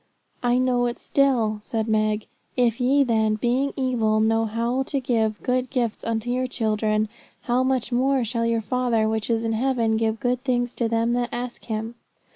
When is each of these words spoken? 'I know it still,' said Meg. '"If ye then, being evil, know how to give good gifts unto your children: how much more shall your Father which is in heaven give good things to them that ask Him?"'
'I 0.41 0.57
know 0.57 0.87
it 0.87 0.97
still,' 0.97 1.59
said 1.61 1.87
Meg. 1.87 2.25
'"If 2.57 2.79
ye 2.81 3.03
then, 3.03 3.35
being 3.35 3.71
evil, 3.75 4.19
know 4.19 4.45
how 4.45 4.81
to 4.81 4.99
give 4.99 5.43
good 5.43 5.69
gifts 5.69 6.03
unto 6.03 6.31
your 6.31 6.47
children: 6.47 7.07
how 7.41 7.61
much 7.61 7.91
more 7.91 8.23
shall 8.25 8.47
your 8.47 8.61
Father 8.61 9.07
which 9.07 9.29
is 9.29 9.43
in 9.43 9.53
heaven 9.53 9.97
give 9.97 10.19
good 10.19 10.43
things 10.43 10.73
to 10.73 10.89
them 10.89 11.13
that 11.13 11.29
ask 11.31 11.65
Him?"' 11.65 11.93